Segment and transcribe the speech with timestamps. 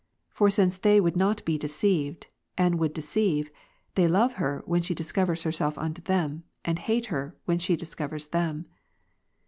[0.35, 2.25] Forsincethey wouldnotbe deceived,
[2.57, 3.51] and would deceive,
[3.93, 8.25] they love her, when she discovers herself unto them, and hate her, when she discovers
[8.29, 8.65] them.